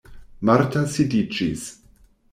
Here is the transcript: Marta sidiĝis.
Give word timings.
Marta 0.49 0.83
sidiĝis. 0.95 1.69